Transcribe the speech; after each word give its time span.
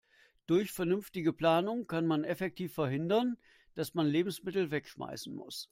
Durch 0.47 0.71
vernünftige 0.71 1.31
Planung 1.31 1.85
kann 1.85 2.07
man 2.07 2.23
effektiv 2.23 2.73
verhindern, 2.73 3.37
dass 3.75 3.93
man 3.93 4.07
Lebensmittel 4.07 4.71
wegschmeißen 4.71 5.31
muss. 5.31 5.69